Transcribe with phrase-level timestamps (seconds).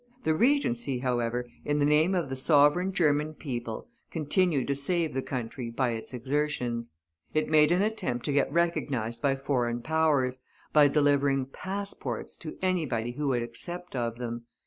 [0.23, 5.21] The Regency, however, in the name of the Sovereign German people, continued to save the
[5.21, 6.89] country by its exertions.
[7.35, 10.39] It made an attempt to get recognized by foreign powers,
[10.73, 14.45] by delivering passports to anybody who would accept of them.